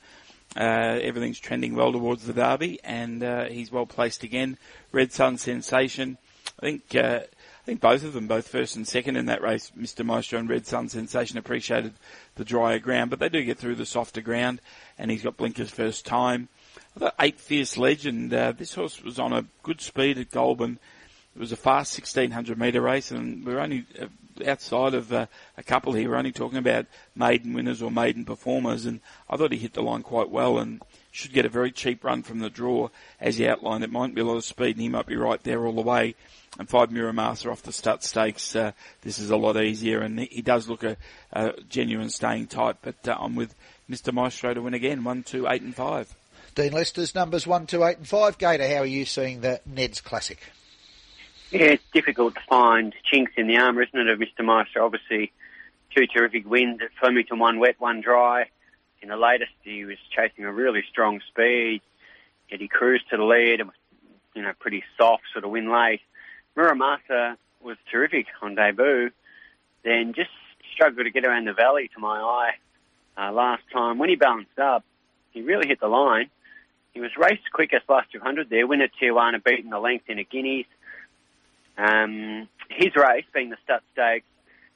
uh, 0.56 0.98
everything's 1.00 1.38
trending 1.38 1.76
well 1.76 1.92
towards 1.92 2.26
the 2.26 2.32
Derby 2.32 2.80
and 2.82 3.22
uh, 3.22 3.44
he's 3.44 3.70
well 3.70 3.86
placed 3.86 4.24
again. 4.24 4.58
Red 4.90 5.12
Sun 5.12 5.38
Sensation. 5.38 6.18
I 6.58 6.62
think, 6.62 6.96
uh, 6.96 7.20
I 7.22 7.64
think 7.64 7.80
both 7.80 8.02
of 8.02 8.14
them, 8.14 8.26
both 8.26 8.48
first 8.48 8.74
and 8.74 8.86
second 8.86 9.14
in 9.14 9.26
that 9.26 9.40
race, 9.40 9.70
Mr. 9.78 10.04
Maestro 10.04 10.40
and 10.40 10.48
Red 10.48 10.66
Sun 10.66 10.88
Sensation 10.88 11.38
appreciated 11.38 11.92
the 12.34 12.44
drier 12.44 12.80
ground, 12.80 13.10
but 13.10 13.20
they 13.20 13.28
do 13.28 13.44
get 13.44 13.58
through 13.58 13.76
the 13.76 13.86
softer 13.86 14.20
ground 14.20 14.60
and 14.98 15.08
he's 15.08 15.22
got 15.22 15.36
blinkers 15.36 15.70
first 15.70 16.04
time. 16.04 16.48
I 16.96 16.98
thought 16.98 17.14
Eight 17.20 17.38
Fierce 17.38 17.76
Legend, 17.76 18.34
uh, 18.34 18.50
this 18.50 18.74
horse 18.74 19.00
was 19.04 19.20
on 19.20 19.32
a 19.32 19.46
good 19.62 19.80
speed 19.80 20.18
at 20.18 20.32
Goulburn 20.32 20.80
it 21.34 21.40
was 21.40 21.52
a 21.52 21.56
fast 21.56 21.96
1600 21.98 22.58
metre 22.58 22.80
race, 22.80 23.10
and 23.10 23.44
we're 23.44 23.58
only 23.58 23.84
uh, 24.00 24.06
outside 24.46 24.94
of 24.94 25.12
uh, 25.12 25.26
a 25.56 25.62
couple 25.62 25.92
here. 25.92 26.10
We're 26.10 26.16
only 26.16 26.32
talking 26.32 26.58
about 26.58 26.86
maiden 27.16 27.54
winners 27.54 27.82
or 27.82 27.90
maiden 27.90 28.24
performers, 28.24 28.86
and 28.86 29.00
I 29.28 29.36
thought 29.36 29.52
he 29.52 29.58
hit 29.58 29.74
the 29.74 29.82
line 29.82 30.02
quite 30.02 30.30
well 30.30 30.58
and 30.58 30.80
should 31.10 31.32
get 31.32 31.44
a 31.44 31.48
very 31.48 31.70
cheap 31.70 32.04
run 32.04 32.22
from 32.22 32.38
the 32.38 32.50
draw. 32.50 32.88
As 33.20 33.38
he 33.38 33.48
outlined, 33.48 33.84
it 33.84 33.90
might 33.90 34.14
be 34.14 34.20
a 34.20 34.24
lot 34.24 34.36
of 34.36 34.44
speed, 34.44 34.76
and 34.76 34.80
he 34.80 34.88
might 34.88 35.06
be 35.06 35.16
right 35.16 35.42
there 35.42 35.64
all 35.66 35.74
the 35.74 35.80
way. 35.80 36.14
And 36.58 36.68
five 36.68 36.90
Miramasa 36.90 37.50
off 37.50 37.62
the 37.62 37.72
Stud 37.72 38.04
Stakes, 38.04 38.54
uh, 38.54 38.72
this 39.02 39.18
is 39.18 39.30
a 39.30 39.36
lot 39.36 39.56
easier, 39.56 40.00
and 40.00 40.20
he 40.20 40.40
does 40.40 40.68
look 40.68 40.84
a, 40.84 40.96
a 41.32 41.52
genuine 41.68 42.10
staying 42.10 42.46
tight, 42.46 42.76
But 42.80 43.08
uh, 43.08 43.16
I'm 43.18 43.34
with 43.34 43.54
Mr. 43.90 44.12
Maestro 44.12 44.54
to 44.54 44.62
win 44.62 44.74
again, 44.74 45.02
one, 45.02 45.24
two, 45.24 45.48
eight, 45.48 45.62
and 45.62 45.74
five. 45.74 46.14
Dean 46.54 46.72
Lester's 46.72 47.16
numbers 47.16 47.44
one, 47.44 47.66
two, 47.66 47.82
eight, 47.82 47.98
and 47.98 48.06
five. 48.06 48.38
Gator, 48.38 48.68
how 48.68 48.82
are 48.82 48.86
you 48.86 49.04
seeing 49.04 49.40
the 49.40 49.60
Ned's 49.66 50.00
Classic? 50.00 50.38
Yeah, 51.54 51.66
it's 51.66 51.84
difficult 51.92 52.34
to 52.34 52.40
find 52.48 52.92
chinks 53.08 53.30
in 53.36 53.46
the 53.46 53.58
armour, 53.58 53.82
isn't 53.82 53.96
it, 53.96 54.08
of 54.08 54.18
Mr. 54.18 54.44
Maestro? 54.44 54.86
Obviously, 54.86 55.30
two 55.94 56.04
terrific 56.08 56.50
wins 56.50 56.80
at 56.82 56.88
Flemington, 56.98 57.38
one 57.38 57.60
wet, 57.60 57.76
one 57.78 58.00
dry. 58.00 58.46
In 59.00 59.08
the 59.08 59.16
latest, 59.16 59.52
he 59.62 59.84
was 59.84 59.98
chasing 60.10 60.46
a 60.46 60.52
really 60.52 60.82
strong 60.90 61.20
speed, 61.28 61.80
yet 62.50 62.60
he 62.60 62.66
cruised 62.66 63.08
to 63.10 63.18
the 63.18 63.22
lead 63.22 63.60
and 63.60 63.68
was, 63.68 63.76
you 64.34 64.42
know, 64.42 64.50
pretty 64.58 64.82
soft, 64.98 65.22
sort 65.32 65.44
of 65.44 65.52
win 65.52 65.70
late. 65.70 66.00
Miramasa 66.56 67.36
was 67.62 67.76
terrific 67.88 68.26
on 68.42 68.56
debut, 68.56 69.12
then 69.84 70.12
just 70.12 70.30
struggled 70.72 71.04
to 71.04 71.12
get 71.12 71.24
around 71.24 71.46
the 71.46 71.52
valley 71.52 71.88
to 71.94 72.00
my 72.00 72.18
eye 72.18 72.54
uh, 73.16 73.30
last 73.30 73.62
time. 73.72 73.98
When 73.98 74.08
he 74.08 74.16
balanced 74.16 74.58
up, 74.58 74.82
he 75.30 75.42
really 75.42 75.68
hit 75.68 75.78
the 75.78 75.86
line. 75.86 76.30
He 76.94 77.00
was 77.00 77.12
raced 77.16 77.52
quickest 77.52 77.88
last 77.88 78.10
200 78.10 78.50
there, 78.50 78.66
winner 78.66 78.88
Tijuana 79.00 79.40
beaten 79.44 79.70
the 79.70 79.78
length 79.78 80.10
in 80.10 80.18
a 80.18 80.24
Guineas. 80.24 80.66
Um, 81.76 82.48
his 82.70 82.94
race, 82.96 83.24
being 83.32 83.50
the 83.50 83.56
Stud 83.64 83.80
Stakes, 83.92 84.26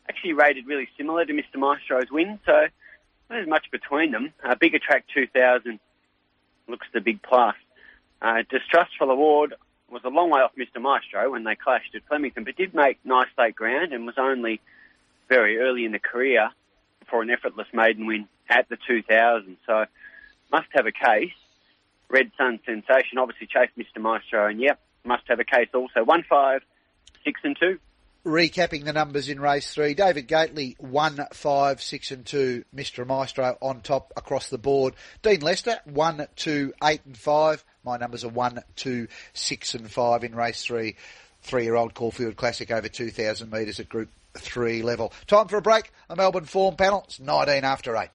actually 0.09 0.33
rated 0.33 0.67
really 0.67 0.89
similar 0.97 1.25
to 1.25 1.33
Mr. 1.33 1.57
Maestro's 1.57 2.11
win, 2.11 2.39
so 2.47 2.67
there's 3.29 3.49
much 3.49 3.71
between 3.71 4.13
them. 4.13 4.33
Uh, 4.43 4.55
Bigger 4.55 4.79
Track 4.79 5.05
2000 5.15 5.79
looks 6.67 6.87
the 6.93 7.01
big 7.01 7.23
plus. 7.23 7.57
Uh, 8.21 8.43
Distrustful 8.51 9.11
Award 9.11 9.55
was 9.91 10.03
a 10.05 10.09
long 10.09 10.31
way 10.31 10.41
off 10.41 10.53
Mr. 10.57 10.81
Maestro 10.81 11.31
when 11.31 11.45
they 11.45 11.55
clashed 11.55 11.95
at 11.95 12.03
Flemington, 12.09 12.45
but 12.45 12.57
did 12.57 12.75
make 12.75 12.99
nice 13.05 13.29
late 13.39 13.55
ground 13.55 13.93
and 13.93 14.07
was 14.07 14.17
only 14.19 14.61
very 15.29 15.59
early 15.59 15.85
in 15.85 15.93
the 15.93 15.99
career 15.99 16.51
for 17.09 17.23
an 17.23 17.31
effortless 17.31 17.69
maiden 17.73 18.07
win 18.07 18.29
at 18.49 18.69
the 18.69 18.77
2000. 18.87 19.57
So 19.67 19.85
must 20.51 20.69
have 20.73 20.87
a 20.87 20.93
case. 20.93 21.33
Red 22.11 22.31
Sun 22.39 22.61
Sensation 22.65 23.19
obviously 23.19 23.47
chased 23.47 23.77
Mr. 23.77 24.01
Maestro, 24.01 24.47
and 24.47 24.61
yep, 24.61 24.81
must 25.05 25.25
have 25.29 25.41
a 25.41 25.45
case 25.45 25.69
also. 25.75 26.03
One 26.05 26.25
five 26.29 26.63
six 27.25 27.41
and 27.45 27.57
two. 27.59 27.79
Recapping 28.25 28.85
the 28.85 28.93
numbers 28.93 29.29
in 29.29 29.41
race 29.41 29.73
three, 29.73 29.95
David 29.95 30.27
Gately 30.27 30.77
one 30.79 31.25
five 31.33 31.81
six 31.81 32.11
and 32.11 32.27
two, 32.27 32.65
Mr. 32.75 33.07
Maestro 33.07 33.57
on 33.63 33.81
top 33.81 34.13
across 34.17 34.51
the 34.51 34.59
board. 34.59 34.95
Dean 35.23 35.41
Lester 35.41 35.79
one 35.85 36.27
two 36.37 36.75
eight 36.83 37.01
and 37.07 37.17
five. 37.17 37.65
My 37.85 37.97
numbers 37.97 38.25
are 38.25 38.29
one 38.29 38.61
two 38.77 39.09
six 39.33 39.75
and 39.75 39.91
five 39.91 40.25
in 40.25 40.35
race 40.35 40.63
three. 40.65 40.97
Three-year-old 41.41 41.95
Caulfield 41.95 42.37
Classic 42.37 42.71
over 42.71 42.89
two 42.89 43.11
thousand 43.11 43.51
metres 43.51 43.81
at 43.81 43.89
Group 43.89 44.11
Three 44.35 44.83
level. 44.83 45.13
Time 45.27 45.49
for 45.49 45.57
a 45.57 45.63
break. 45.63 45.91
The 46.09 46.17
Melbourne 46.17 46.45
Form 46.45 46.77
Panel. 46.77 47.05
It's 47.07 47.19
nineteen 47.19 47.65
after 47.65 47.97
eight. 47.97 48.07